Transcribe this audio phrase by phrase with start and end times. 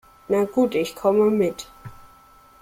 [0.27, 1.67] Na gut, ich komme mit.